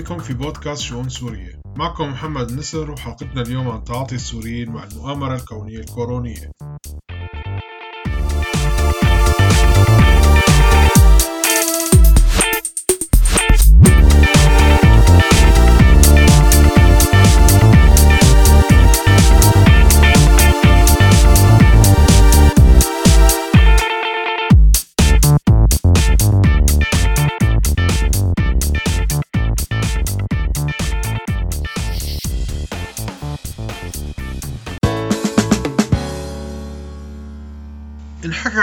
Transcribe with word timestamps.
بكم 0.00 0.18
في 0.18 0.34
بودكاست 0.34 0.82
شؤون 0.82 1.08
سورية 1.08 1.60
معكم 1.76 2.08
محمد 2.08 2.52
نسر 2.52 2.90
وحلقتنا 2.90 3.42
اليوم 3.42 3.68
عن 3.68 3.84
تعاطي 3.84 4.14
السوريين 4.14 4.70
مع 4.70 4.84
المؤامرة 4.84 5.34
الكونية 5.34 5.78
الكورونية. 5.78 6.50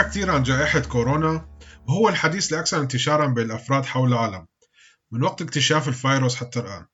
كثير 0.08 0.30
عن 0.30 0.42
جائحة 0.42 0.80
كورونا 0.80 1.48
وهو 1.88 2.08
الحديث 2.08 2.52
الأكثر 2.52 2.80
انتشارا 2.80 3.26
بين 3.26 3.46
الأفراد 3.46 3.86
حول 3.86 4.08
العالم 4.08 4.46
من 5.12 5.22
وقت 5.22 5.42
اكتشاف 5.42 5.88
الفيروس 5.88 6.36
حتى 6.36 6.60
الآن. 6.60 6.86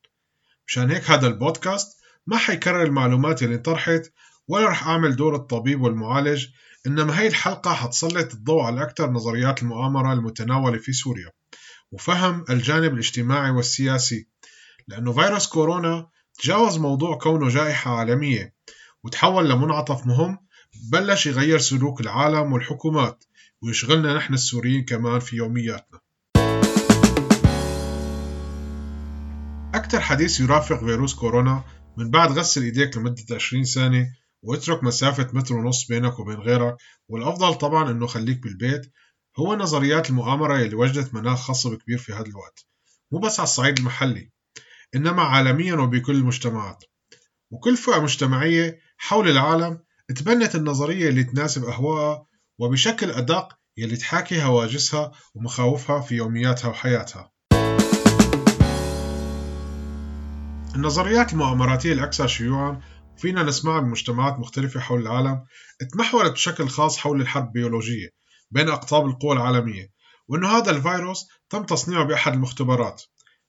مشان 0.66 0.90
هيك 0.90 1.10
هذا 1.10 1.26
البودكاست 1.26 2.00
ما 2.26 2.36
حيكرر 2.36 2.82
المعلومات 2.82 3.42
اللي 3.42 3.54
انطرحت 3.54 4.02
ولا 4.48 4.68
رح 4.68 4.88
أعمل 4.88 5.16
دور 5.16 5.34
الطبيب 5.34 5.82
والمعالج 5.82 6.46
إنما 6.86 7.20
هي 7.20 7.26
الحلقة 7.26 7.74
حتسلط 7.74 8.34
الضوء 8.34 8.62
على 8.62 8.82
أكثر 8.82 9.10
نظريات 9.10 9.62
المؤامرة 9.62 10.12
المتناولة 10.12 10.78
في 10.78 10.92
سوريا 10.92 11.30
وفهم 11.92 12.44
الجانب 12.50 12.92
الاجتماعي 12.92 13.50
والسياسي 13.50 14.28
لأنه 14.88 15.12
فيروس 15.12 15.46
كورونا 15.46 16.08
تجاوز 16.42 16.78
موضوع 16.78 17.18
كونه 17.18 17.48
جائحة 17.48 17.98
عالمية 17.98 18.54
وتحول 19.04 19.50
لمنعطف 19.50 20.06
مهم 20.06 20.38
بلش 20.82 21.26
يغير 21.26 21.58
سلوك 21.58 22.00
العالم 22.00 22.52
والحكومات 22.52 23.24
ويشغلنا 23.62 24.16
نحن 24.16 24.34
السوريين 24.34 24.84
كمان 24.84 25.20
في 25.20 25.36
يومياتنا. 25.36 26.00
أكثر 29.74 30.00
حديث 30.00 30.40
يرافق 30.40 30.80
فيروس 30.80 31.14
كورونا 31.14 31.64
من 31.96 32.10
بعد 32.10 32.32
غسل 32.32 32.62
إيديك 32.62 32.96
لمدة 32.96 33.24
20 33.34 33.64
سنة 33.64 34.06
واترك 34.42 34.84
مسافة 34.84 35.28
متر 35.32 35.54
ونص 35.54 35.86
بينك 35.86 36.18
وبين 36.18 36.36
غيرك 36.36 36.76
والأفضل 37.08 37.54
طبعا 37.54 37.90
أنه 37.90 38.06
خليك 38.06 38.38
بالبيت 38.38 38.92
هو 39.38 39.54
نظريات 39.54 40.10
المؤامرة 40.10 40.56
اللي 40.56 40.74
وجدت 40.74 41.14
مناخ 41.14 41.38
خصب 41.38 41.74
كبير 41.74 41.98
في 41.98 42.12
هذا 42.12 42.26
الوقت. 42.26 42.66
مو 43.12 43.18
بس 43.18 43.40
على 43.40 43.46
الصعيد 43.46 43.78
المحلي 43.78 44.30
إنما 44.94 45.22
عالميا 45.22 45.74
وبكل 45.74 46.14
المجتمعات. 46.14 46.84
وكل 47.50 47.76
فئة 47.76 48.00
مجتمعية 48.00 48.80
حول 48.98 49.28
العالم 49.28 49.83
تبنت 50.08 50.54
النظرية 50.54 51.08
اللي 51.08 51.24
تناسب 51.24 51.64
أهوائها 51.64 52.26
وبشكل 52.58 53.10
أدق 53.10 53.48
يلي 53.76 53.96
تحاكي 53.96 54.42
هواجسها 54.42 55.12
ومخاوفها 55.34 56.00
في 56.00 56.14
يومياتها 56.14 56.68
وحياتها. 56.68 57.32
النظريات 60.74 61.32
المؤامراتية 61.32 61.92
الأكثر 61.92 62.26
شيوعا 62.26 62.80
فينا 63.16 63.42
نسمعها 63.42 63.80
بمجتمعات 63.80 64.38
مختلفة 64.38 64.80
حول 64.80 65.02
العالم 65.02 65.44
تمحورت 65.92 66.32
بشكل 66.32 66.68
خاص 66.68 66.98
حول 66.98 67.20
الحرب 67.20 67.46
البيولوجية 67.46 68.08
بين 68.50 68.68
أقطاب 68.68 69.06
القوى 69.06 69.32
العالمية 69.32 69.90
وأنه 70.28 70.48
هذا 70.48 70.70
الفيروس 70.70 71.26
تم 71.50 71.62
تصنيعه 71.62 72.04
بأحد 72.04 72.32
المختبرات 72.32 73.02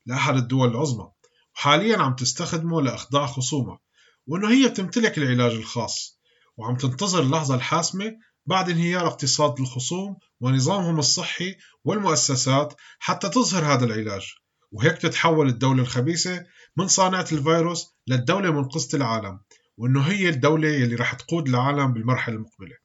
لأحد 0.05 0.35
الدول 0.35 0.69
العظمى 0.69 1.11
وحاليا 1.55 1.97
عم 1.97 2.15
تستخدمه 2.15 2.81
لإخضاع 2.81 3.25
خصومة 3.25 3.79
وأنه 4.27 4.49
هي 4.49 4.69
بتمتلك 4.69 5.17
العلاج 5.17 5.51
الخاص. 5.51 6.14
وعم 6.57 6.75
تنتظر 6.75 7.21
اللحظة 7.21 7.55
الحاسمة 7.55 8.17
بعد 8.45 8.69
انهيار 8.69 9.07
اقتصاد 9.07 9.59
الخصوم 9.59 10.17
ونظامهم 10.39 10.99
الصحي 10.99 11.55
والمؤسسات 11.83 12.73
حتى 12.99 13.29
تظهر 13.29 13.66
هذا 13.73 13.85
العلاج. 13.85 14.35
وهيك 14.71 14.97
تتحول 14.97 15.47
الدولة 15.47 15.81
الخبيثة 15.81 16.45
من 16.77 16.88
صانعة 16.88 17.27
الفيروس 17.31 17.88
للدولة 18.07 18.51
منقذة 18.51 18.95
العالم 18.95 19.39
وإنه 19.77 20.01
هي 20.01 20.29
الدولة 20.29 20.67
يلي 20.67 20.95
رح 20.95 21.13
تقود 21.13 21.47
العالم 21.47 21.94
بالمرحلة 21.94 22.35
المقبلة. 22.35 22.77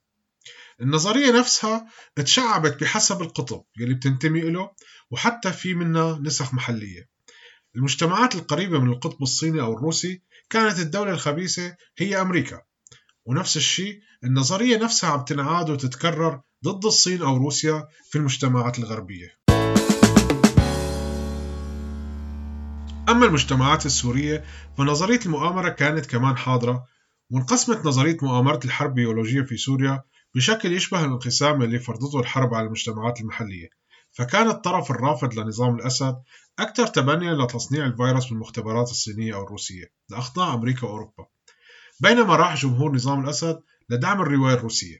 النظرية 0.80 1.38
نفسها 1.38 1.86
تشعبت 2.16 2.80
بحسب 2.80 3.22
القطب 3.22 3.64
يلي 3.76 3.94
بتنتمي 3.94 4.40
له 4.40 4.70
وحتى 5.10 5.52
في 5.52 5.74
منها 5.74 6.18
نسخ 6.18 6.54
محلية. 6.54 7.08
المجتمعات 7.76 8.34
القريبة 8.34 8.78
من 8.78 8.92
القطب 8.92 9.22
الصيني 9.22 9.60
أو 9.60 9.74
الروسي 9.74 10.22
كانت 10.50 10.78
الدولة 10.78 11.10
الخبيثة 11.10 11.76
هي 11.98 12.20
أمريكا. 12.20 12.62
ونفس 13.30 13.56
الشيء 13.56 14.00
النظرية 14.24 14.78
نفسها 14.78 15.10
عم 15.10 15.24
تنعاد 15.24 15.70
وتتكرر 15.70 16.40
ضد 16.64 16.84
الصين 16.84 17.22
أو 17.22 17.36
روسيا 17.36 17.88
في 18.10 18.18
المجتمعات 18.18 18.78
الغربية. 18.78 19.28
أما 23.08 23.26
المجتمعات 23.26 23.86
السورية 23.86 24.44
فنظرية 24.78 25.20
المؤامرة 25.26 25.68
كانت 25.68 26.06
كمان 26.06 26.36
حاضرة 26.36 26.84
وانقسمت 27.30 27.86
نظرية 27.86 28.16
مؤامرة 28.22 28.60
الحرب 28.64 28.90
البيولوجية 28.90 29.42
في 29.42 29.56
سوريا 29.56 30.02
بشكل 30.34 30.72
يشبه 30.72 31.04
الانقسام 31.04 31.62
اللي 31.62 31.78
فرضته 31.78 32.20
الحرب 32.20 32.54
على 32.54 32.66
المجتمعات 32.66 33.20
المحلية. 33.20 33.68
فكان 34.12 34.48
الطرف 34.48 34.90
الرافض 34.90 35.34
لنظام 35.34 35.74
الأسد 35.74 36.22
أكثر 36.58 36.86
تبنيا 36.86 37.34
لتصنيع 37.34 37.86
الفيروس 37.86 38.28
بالمختبرات 38.28 38.90
الصينية 38.90 39.34
أو 39.34 39.44
الروسية 39.44 39.84
لأخضاع 40.08 40.54
أمريكا 40.54 40.86
وأوروبا. 40.86 41.26
بينما 42.00 42.36
راح 42.36 42.56
جمهور 42.56 42.94
نظام 42.94 43.24
الأسد 43.24 43.62
لدعم 43.88 44.20
الرواية 44.22 44.54
الروسية. 44.54 44.98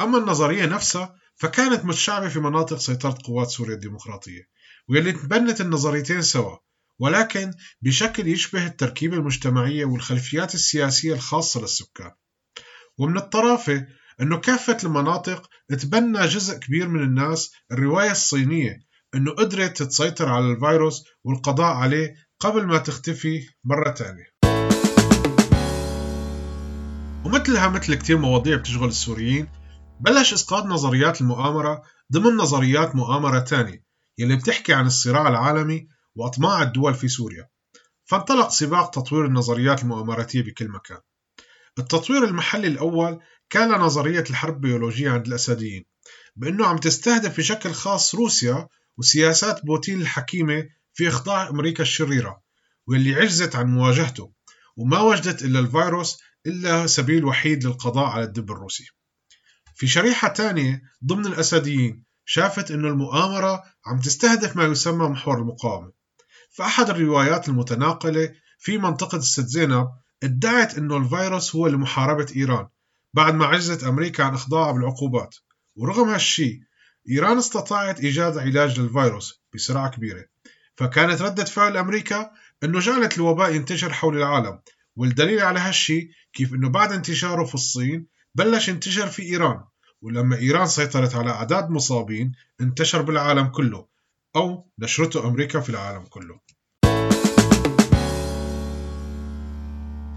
أما 0.00 0.18
النظرية 0.18 0.66
نفسها 0.66 1.16
فكانت 1.36 1.84
متشعبة 1.84 2.28
في 2.28 2.40
مناطق 2.40 2.76
سيطرة 2.76 3.18
قوات 3.24 3.48
سوريا 3.48 3.74
الديمقراطية 3.74 4.48
واللي 4.88 5.12
تبنت 5.12 5.60
النظريتين 5.60 6.22
سوا 6.22 6.56
ولكن 6.98 7.52
بشكل 7.82 8.28
يشبه 8.28 8.66
التركيبة 8.66 9.16
المجتمعية 9.16 9.84
والخلفيات 9.84 10.54
السياسية 10.54 11.14
الخاصة 11.14 11.60
للسكان. 11.60 12.12
ومن 12.98 13.16
الطرافة 13.16 13.86
أنه 14.20 14.36
كافة 14.38 14.76
المناطق 14.84 15.50
تبنى 15.68 16.26
جزء 16.26 16.58
كبير 16.58 16.88
من 16.88 17.02
الناس 17.02 17.52
الرواية 17.72 18.10
الصينية 18.10 18.86
أنه 19.14 19.30
قدرت 19.30 19.82
تسيطر 19.82 20.28
على 20.28 20.52
الفيروس 20.52 21.04
والقضاء 21.24 21.74
عليه 21.74 22.14
قبل 22.40 22.66
ما 22.66 22.78
تختفي 22.78 23.48
مرة 23.64 23.90
تانية. 23.90 24.35
ومثلها 27.46 27.68
مثل 27.68 27.94
كتير 27.94 28.18
مواضيع 28.18 28.56
بتشغل 28.56 28.88
السوريين 28.88 29.48
بلش 30.00 30.32
إسقاط 30.32 30.64
نظريات 30.64 31.20
المؤامرة 31.20 31.82
ضمن 32.12 32.36
نظريات 32.36 32.96
مؤامرة 32.96 33.38
تانية 33.38 33.84
يلي 34.18 34.36
بتحكي 34.36 34.74
عن 34.74 34.86
الصراع 34.86 35.28
العالمي 35.28 35.88
وأطماع 36.14 36.62
الدول 36.62 36.94
في 36.94 37.08
سوريا. 37.08 37.48
فانطلق 38.04 38.48
سباق 38.48 38.90
تطوير 38.90 39.24
النظريات 39.24 39.82
المؤامراتية 39.82 40.42
بكل 40.42 40.68
مكان. 40.68 40.98
التطوير 41.78 42.24
المحلي 42.24 42.66
الأول 42.66 43.20
كان 43.50 43.70
نظرية 43.70 44.24
الحرب 44.30 44.54
البيولوجية 44.54 45.10
عند 45.10 45.26
الأسديين 45.26 45.84
بأنه 46.36 46.66
عم 46.66 46.78
تستهدف 46.78 47.36
بشكل 47.36 47.72
خاص 47.72 48.14
روسيا 48.14 48.68
وسياسات 48.98 49.64
بوتين 49.64 50.00
الحكيمة 50.00 50.68
في 50.94 51.08
إخضاع 51.08 51.48
أمريكا 51.48 51.82
الشريرة 51.82 52.42
واللي 52.86 53.14
عجزت 53.14 53.56
عن 53.56 53.66
مواجهته 53.66 54.32
وما 54.76 55.00
وجدت 55.00 55.42
إلا 55.42 55.58
الفيروس 55.58 56.18
إلا 56.46 56.86
سبيل 56.86 57.24
وحيد 57.24 57.66
للقضاء 57.66 58.06
على 58.06 58.24
الدب 58.24 58.50
الروسي. 58.50 58.86
في 59.74 59.86
شريحة 59.86 60.28
تانية 60.28 60.82
ضمن 61.04 61.26
الأسديين 61.26 62.02
شافت 62.24 62.70
أن 62.70 62.84
المؤامرة 62.84 63.62
عم 63.86 64.00
تستهدف 64.00 64.56
ما 64.56 64.64
يسمى 64.64 65.08
محور 65.08 65.38
المقاومة. 65.38 65.92
فأحد 66.50 66.90
الروايات 66.90 67.48
المتناقلة 67.48 68.34
في 68.58 68.78
منطقة 68.78 69.18
الست 69.18 69.46
زينب 69.46 69.88
ادعت 70.22 70.78
أنه 70.78 70.96
الفيروس 70.96 71.56
هو 71.56 71.66
لمحاربة 71.66 72.26
إيران 72.36 72.68
بعد 73.14 73.34
ما 73.34 73.46
عجزت 73.46 73.84
أمريكا 73.84 74.24
عن 74.24 74.34
إخضاعها 74.34 74.72
بالعقوبات. 74.72 75.36
ورغم 75.76 76.08
هالشي 76.08 76.60
إيران 77.10 77.38
استطاعت 77.38 78.00
إيجاد 78.00 78.38
علاج 78.38 78.80
للفيروس 78.80 79.42
بسرعة 79.54 79.90
كبيرة. 79.90 80.24
فكانت 80.76 81.22
ردة 81.22 81.44
فعل 81.44 81.76
أمريكا 81.76 82.30
أنه 82.64 82.80
جعلت 82.80 83.16
الوباء 83.16 83.54
ينتشر 83.54 83.92
حول 83.92 84.16
العالم 84.16 84.60
والدليل 84.96 85.40
على 85.40 85.58
هالشي 85.58 86.10
كيف 86.32 86.54
إنه 86.54 86.68
بعد 86.68 86.92
انتشاره 86.92 87.44
في 87.44 87.54
الصين 87.54 88.06
بلش 88.34 88.68
ينتشر 88.68 89.06
في 89.06 89.22
إيران 89.22 89.64
ولما 90.02 90.36
إيران 90.36 90.66
سيطرت 90.66 91.14
على 91.14 91.30
أعداد 91.30 91.70
مصابين 91.70 92.32
انتشر 92.60 93.02
بالعالم 93.02 93.46
كله 93.46 93.86
أو 94.36 94.70
نشرته 94.78 95.28
أمريكا 95.28 95.60
في 95.60 95.70
العالم 95.70 96.04
كله. 96.04 96.40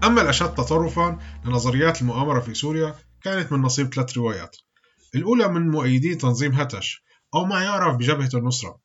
أما 0.04 0.22
الأشد 0.22 0.54
تطرفا 0.54 1.18
لنظريات 1.44 2.02
المؤامرة 2.02 2.40
في 2.40 2.54
سوريا 2.54 2.94
كانت 3.22 3.52
من 3.52 3.60
نصيب 3.62 3.94
ثلاث 3.94 4.16
روايات. 4.16 4.56
الأولى 5.14 5.48
من 5.48 5.70
مؤيدي 5.70 6.14
تنظيم 6.14 6.52
هتش 6.52 7.04
أو 7.34 7.44
ما 7.44 7.62
يعرف 7.62 7.96
بجبهة 7.96 8.30
النصرة 8.34 8.80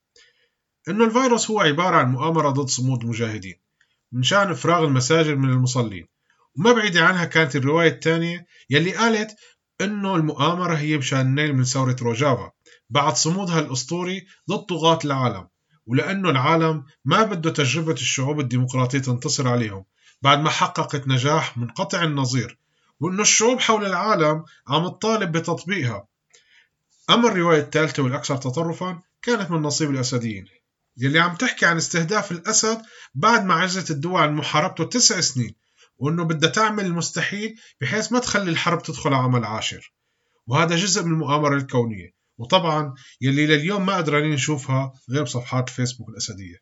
إنه 0.90 1.06
الفيروس 1.06 1.52
هو 1.52 1.60
عبارة 1.60 1.98
عن 1.98 2.12
مؤامرة 2.12 2.50
ضد 2.50 2.68
صمود 2.68 3.04
المجاهدين 3.04 3.65
من 4.16 4.24
شأن 4.24 4.52
إفراغ 4.52 4.84
المساجد 4.84 5.38
من 5.38 5.50
المصلين. 5.50 6.08
وما 6.58 6.72
بعيدة 6.72 7.06
عنها 7.06 7.26
كانت 7.26 7.56
الرواية 7.56 7.90
الثانية 7.90 8.46
يلي 8.70 8.92
قالت 8.96 9.36
إنه 9.82 10.16
المؤامرة 10.16 10.76
هي 10.76 10.98
مشان 10.98 11.22
النيل 11.22 11.54
من 11.54 11.64
ثورة 11.64 11.96
روجافا. 12.02 12.52
بعد 12.90 13.16
صمودها 13.16 13.60
الأسطوري 13.60 14.26
ضد 14.50 14.66
طغاة 14.66 15.00
العالم. 15.06 15.48
ولأنه 15.88 16.30
العالم 16.30 16.86
ما 17.06 17.24
بده 17.24 17.50
تجربة 17.50 17.94
الشعوب 17.94 18.40
الديمقراطية 18.40 19.00
تنتصر 19.00 19.48
عليهم. 19.48 19.86
بعد 20.22 20.40
ما 20.40 20.50
حققت 20.50 21.08
نجاح 21.08 21.58
منقطع 21.58 22.04
النظير. 22.04 22.60
وإنه 23.00 23.22
الشعوب 23.22 23.60
حول 23.60 23.86
العالم 23.86 24.44
عم 24.68 24.88
تطالب 24.88 25.32
بتطبيقها. 25.32 26.08
أما 27.10 27.28
الرواية 27.30 27.60
الثالثة 27.60 28.04
والأكثر 28.04 28.38
تطرفا 28.38 29.02
كانت 29.22 29.52
من 29.52 29.62
نصيب 29.62 29.90
الأسديين. 29.90 30.46
يلي 30.98 31.20
عم 31.20 31.36
تحكي 31.36 31.66
عن 31.66 31.78
استهداف 31.78 32.32
الأسد 32.32 32.82
بعد 33.16 33.46
ما 33.46 33.54
عجزت 33.54 33.92
الدول 33.92 34.22
عن 34.22 34.34
محاربته 34.34 34.84
تسع 34.84 35.20
سنين 35.20 35.56
وإنه 35.98 36.24
بدها 36.24 36.50
تعمل 36.50 36.86
المستحيل 36.86 37.56
بحيث 37.82 38.12
ما 38.12 38.20
تخلي 38.20 38.52
الحرب 38.52 38.82
تدخل 38.84 39.14
على 39.14 39.24
عام 39.24 39.36
العاشر 39.36 39.94
وهذا 40.48 40.76
جزء 40.76 41.04
من 41.04 41.12
المؤامرة 41.12 41.58
الكونية. 41.58 42.16
وطبعا 42.38 42.94
يلي 43.22 43.46
لليوم 43.46 43.86
ما 43.86 43.98
قدرانين 43.98 44.32
نشوفها 44.32 44.94
غير 45.10 45.24
بصفحات 45.24 45.70
الفيسبوك 45.70 46.10
الأسدية. 46.10 46.58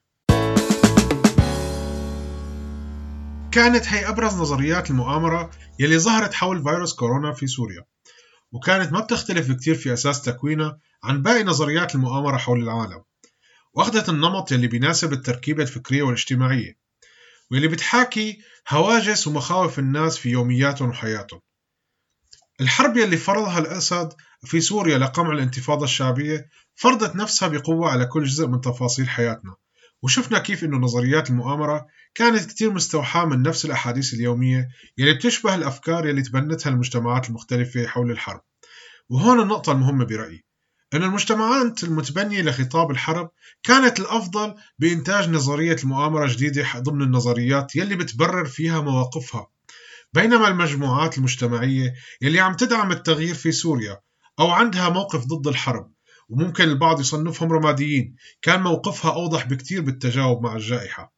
كانت 3.52 3.88
هي 3.88 4.10
أبرز 4.10 4.34
نظريات 4.34 4.90
المؤامرة 4.90 5.52
يلي 5.80 6.00
ظهرت 6.00 6.34
حول 6.34 6.64
فيروس 6.64 6.94
كورونا 6.94 7.34
في 7.34 7.48
سوريا. 7.48 7.86
وكانت 8.52 8.92
ما 8.92 9.00
بتختلف 9.00 9.52
كتير 9.52 9.76
في 9.76 9.94
أساس 9.94 10.22
تكوينها 10.22 10.80
عن 11.04 11.22
باقي 11.22 11.44
نظريات 11.44 11.96
المؤامرة 11.96 12.38
حول 12.38 12.64
العالم. 12.64 13.04
وأخذت 13.74 14.10
النمط 14.10 14.52
يلي 14.52 14.68
بيناسب 14.68 15.14
التركيبة 15.14 15.64
الفكرية 15.64 16.04
والاجتماعية 16.04 16.78
واللي 17.52 17.68
بتحاكي 17.68 18.42
هواجس 18.70 19.28
ومخاوف 19.28 19.80
الناس 19.80 20.18
في 20.18 20.30
يومياتهم 20.30 20.90
وحياتهم. 20.90 21.42
الحرب 22.62 22.98
يلي 22.98 23.18
فرضها 23.18 23.60
الأسد 23.60 24.14
في 24.46 24.62
سوريا 24.62 24.98
لقمع 24.98 25.32
الانتفاضة 25.32 25.84
الشعبية 25.84 26.50
فرضت 26.76 27.16
نفسها 27.16 27.48
بقوة 27.48 27.90
على 27.90 28.06
كل 28.06 28.24
جزء 28.24 28.48
من 28.48 28.62
تفاصيل 28.62 29.10
حياتنا 29.10 29.56
وشفنا 30.04 30.40
كيف 30.40 30.64
إنه 30.64 30.78
نظريات 30.78 31.30
المؤامرة 31.30 31.88
كانت 32.16 32.46
كتير 32.46 32.72
مستوحاة 32.72 33.26
من 33.26 33.42
نفس 33.42 33.66
الأحاديث 33.66 34.14
اليومية 34.14 34.70
يلي 34.98 35.14
بتشبه 35.14 35.56
الأفكار 35.56 36.08
يلي 36.08 36.22
تبنتها 36.22 36.70
المجتمعات 36.70 37.30
المختلفة 37.30 37.88
حول 37.88 38.12
الحرب. 38.12 38.42
وهون 39.10 39.42
النقطة 39.42 39.72
المهمة 39.72 40.06
برأيي. 40.06 40.44
أن 40.94 41.04
المجتمعات 41.04 41.84
المتبنية 41.84 42.42
لخطاب 42.42 42.92
الحرب 42.92 43.30
كانت 43.64 44.00
الأفضل 44.00 44.56
بإنتاج 44.80 45.30
نظرية 45.30 45.76
المؤامرة 45.84 46.28
جديدة 46.28 46.68
ضمن 46.78 47.02
النظريات 47.02 47.76
يلي 47.76 47.96
بتبرر 47.96 48.46
فيها 48.46 48.82
مواقفها. 48.82 49.48
بينما 50.14 50.48
المجموعات 50.48 51.18
المجتمعية 51.18 51.94
يلي 52.22 52.40
عم 52.40 52.54
تدعم 52.54 52.92
التغيير 52.92 53.36
في 53.36 53.52
سوريا 53.52 54.00
أو 54.40 54.50
عندها 54.52 54.90
موقف 54.90 55.26
ضد 55.26 55.48
الحرب 55.48 55.92
وممكن 56.30 56.64
البعض 56.64 57.00
يصنفهم 57.00 57.52
رماديين 57.52 58.16
كان 58.42 58.64
موقفها 58.64 59.12
أوضح 59.12 59.46
بكتير 59.46 59.82
بالتجاوب 59.82 60.44
مع 60.44 60.56
الجائحة. 60.56 61.14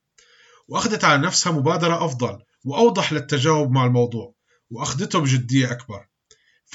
وأخذت 0.67 1.03
على 1.03 1.21
نفسها 1.21 1.51
مبادرة 1.51 2.05
أفضل 2.05 2.39
وأوضح 2.65 3.13
للتجاوب 3.13 3.71
مع 3.71 3.85
الموضوع 3.85 4.33
وأخذته 4.69 5.19
بجدية 5.19 5.71
أكبر. 5.71 6.05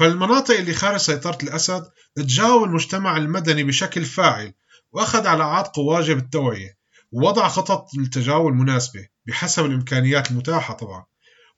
فالمناطق 0.01 0.55
اللي 0.55 0.75
خارج 0.75 0.97
سيطرة 0.97 1.39
الأسد 1.43 1.91
تجاوب 2.15 2.65
المجتمع 2.65 3.17
المدني 3.17 3.65
بشكل 3.65 4.05
فاعل 4.05 4.53
وأخذ 4.93 5.27
على 5.27 5.45
عاتقه 5.45 5.81
واجب 5.81 6.19
التوعية 6.19 6.79
ووضع 7.13 7.49
خطط 7.49 7.87
للتجاوب 7.95 8.49
المناسبة 8.49 9.07
بحسب 9.27 9.65
الإمكانيات 9.65 10.31
المتاحة 10.31 10.75
طبعا. 10.75 11.05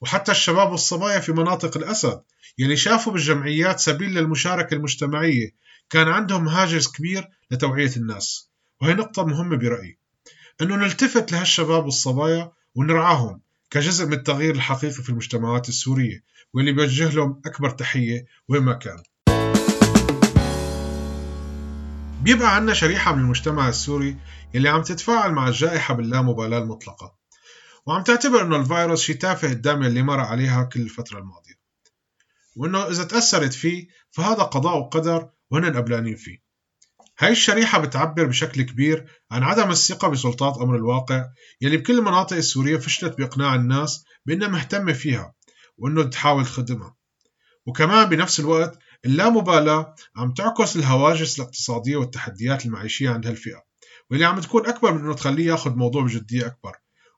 وحتى 0.01 0.33
الشباب 0.33 0.71
والصبايا 0.71 1.21
في 1.21 1.33
مناطق 1.33 1.77
الأسد 1.77 2.23
يلي 2.59 2.77
شافوا 2.77 3.13
بالجمعيات 3.13 3.81
سبيل 3.81 4.15
للمشاركة 4.15 4.75
المجتمعية 4.75 5.51
كان 5.91 6.09
عندهم 6.09 6.49
هاجس 6.49 6.89
كبير 6.89 7.29
لتوعية 7.51 7.97
الناس. 7.97 8.51
وهي 8.81 8.95
نقطة 8.95 9.25
مهمة 9.25 9.57
برأيي 9.57 9.99
أنه 10.63 10.77
نلتفت 10.77 11.33
لهالشباب 11.33 11.85
والصبايا 11.85 12.53
ونرعاهم 12.75 13.41
كجزء 13.73 14.07
من 14.07 14.13
التغيير 14.13 14.55
الحقيقي 14.55 15.03
في 15.03 15.11
المجتمعات 15.11 15.69
السورية 15.69 16.25
واللي 16.55 16.73
بيوجه 16.73 17.11
لهم 17.11 17.43
أكبر 17.47 17.71
تحية 17.71 18.27
وين 18.49 18.63
ما 18.63 18.73
كان 18.73 19.03
بيبقى 22.23 22.57
عنا 22.57 22.75
شريحة 22.75 23.15
من 23.15 23.21
المجتمع 23.21 23.69
السوري 23.69 24.17
اللي 24.55 24.69
عم 24.69 24.83
تتفاعل 24.83 25.33
مع 25.33 25.49
الجائحة 25.49 25.95
باللامبالاة 25.95 26.59
المطلقة. 26.59 27.15
وعم 27.87 28.03
تعتبر 28.03 28.43
إنه 28.43 28.57
الفيروس 28.57 29.01
شي 29.03 29.15
تافه 29.15 29.49
قدام 29.49 29.83
اللي 29.83 30.03
مر 30.03 30.21
عليها 30.21 30.65
كل 30.65 30.81
الفترة 30.81 31.19
الماضية. 31.19 31.59
وإنه 32.57 32.89
إذا 32.89 33.05
تأثرت 33.05 33.53
فيه 33.53 33.89
فهذا 34.11 34.43
قضاء 34.43 34.79
وقدر 34.79 35.29
وهن 35.51 35.77
قبلانين 35.77 36.17
فيه. 36.17 36.39
هاي 37.23 37.33
الشريحة 37.33 37.79
بتعبر 37.79 38.25
بشكل 38.27 38.63
كبير 38.63 39.07
عن 39.31 39.43
عدم 39.43 39.71
الثقة 39.71 40.09
بسلطات 40.09 40.59
أمر 40.59 40.77
الواقع 40.77 41.25
يلي 41.61 41.77
بكل 41.77 41.99
المناطق 41.99 42.37
السورية 42.37 42.77
فشلت 42.77 43.19
بإقناع 43.19 43.55
الناس 43.55 44.05
بأنها 44.27 44.49
مهتمة 44.49 44.93
فيها 44.93 45.35
وأنه 45.79 46.03
تحاول 46.03 46.45
تخدمها. 46.45 46.97
وكمان 47.67 48.09
بنفس 48.09 48.41
الوقت 48.41 48.79
اللامبالاة 49.05 49.95
عم 50.17 50.35
تعكس 50.35 50.77
الهواجس 50.77 51.41
الاقتصادية 51.41 51.97
والتحديات 51.97 52.67
المعيشية 52.67 53.11
عند 53.11 53.27
هالفئة 53.27 53.63
واللي 54.11 54.25
عم 54.25 54.41
تكون 54.41 54.67
أكبر 54.67 54.93
من 54.93 55.01
أنه 55.01 55.15
تخليه 55.15 55.47
ياخذ 55.47 55.75
موضوع 55.75 56.03
بجدية 56.03 56.47
أكبر. 56.47 56.73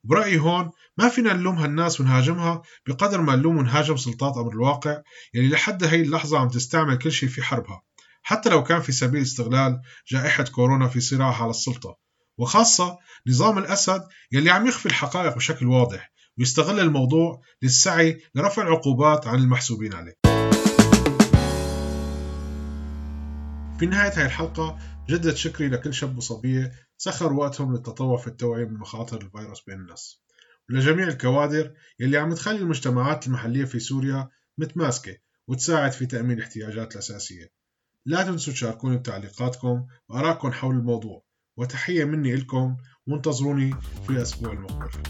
وبرأيي 0.04 0.38
هون 0.38 0.70
ما 0.98 1.08
فينا 1.08 1.32
نلوم 1.32 1.56
هالناس 1.56 2.00
ونهاجمها 2.00 2.62
بقدر 2.86 3.20
ما 3.20 3.36
نلوم 3.36 3.56
ونهاجم 3.56 3.96
سلطات 3.96 4.36
أمر 4.36 4.52
الواقع 4.52 5.02
يلي 5.34 5.48
لحد 5.48 5.84
هي 5.84 6.02
اللحظة 6.02 6.38
عم 6.38 6.48
تستعمل 6.48 6.98
كل 6.98 7.12
شيء 7.12 7.28
في 7.28 7.42
حربها. 7.42 7.82
حتى 8.26 8.48
لو 8.48 8.62
كان 8.62 8.80
في 8.80 8.92
سبيل 8.92 9.22
استغلال 9.22 9.80
جائحة 10.08 10.44
كورونا 10.44 10.88
في 10.88 11.00
صراعها 11.00 11.42
على 11.42 11.50
السلطة. 11.50 11.98
وخاصة 12.38 12.98
نظام 13.26 13.58
الأسد 13.58 14.02
يلي 14.32 14.50
عم 14.50 14.66
يخفي 14.66 14.86
الحقائق 14.86 15.36
بشكل 15.36 15.66
واضح 15.66 16.12
ويستغل 16.38 16.80
الموضوع 16.80 17.42
للسعي 17.62 18.20
لرفع 18.34 18.62
العقوبات 18.62 19.26
عن 19.26 19.38
المحسوبين 19.38 19.94
عليه. 19.94 20.14
في 23.78 23.86
نهاية 23.86 24.18
هاي 24.18 24.26
الحلقة 24.26 24.78
جدد 25.08 25.34
شكري 25.34 25.68
لكل 25.68 25.94
شاب 25.94 26.16
وصبية 26.16 26.72
سخر 26.96 27.32
وقتهم 27.32 27.72
للتطوع 27.72 28.16
في 28.16 28.26
التوعية 28.26 28.64
من 28.64 28.78
مخاطر 28.78 29.20
الفيروس 29.22 29.62
بين 29.66 29.80
الناس. 29.80 30.22
ولجميع 30.70 31.08
الكوادر 31.08 31.74
يلي 32.00 32.18
عم 32.18 32.34
تخلي 32.34 32.58
المجتمعات 32.58 33.26
المحلية 33.26 33.64
في 33.64 33.80
سوريا 33.80 34.28
متماسكة 34.58 35.16
وتساعد 35.48 35.92
في 35.92 36.06
تأمين 36.06 36.38
الاحتياجات 36.38 36.92
الأساسية. 36.92 37.63
لا 38.06 38.22
تنسوا 38.22 38.52
تشاركوني 38.52 38.96
بتعليقاتكم 38.96 39.86
وآراءكم 40.08 40.52
حول 40.52 40.74
الموضوع 40.76 41.22
وتحية 41.58 42.04
مني 42.04 42.36
لكم 42.36 42.76
وانتظروني 43.06 43.74
في 44.06 44.10
الأسبوع 44.10 44.52
المقبل. 44.52 45.02